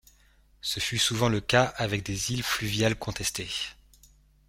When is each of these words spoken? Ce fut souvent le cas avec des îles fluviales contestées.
Ce 0.61 0.79
fut 0.79 0.97
souvent 0.97 1.29
le 1.29 1.41
cas 1.41 1.65
avec 1.77 2.01
des 2.03 2.31
îles 2.31 2.41
fluviales 2.41 2.95
contestées. 2.97 3.51